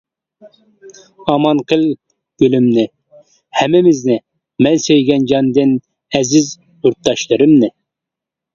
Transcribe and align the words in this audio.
ئامان 1.33 1.61
قىل 1.71 1.83
گۈلۈمنى، 2.43 2.85
ھەممىمىزنى، 3.59 4.17
مەن 4.69 4.83
سۆيگەن 4.89 5.31
جاندىن 5.35 5.77
ئەزىز 6.21 6.51
يۇرتداشلىرىمنى! 6.65 7.75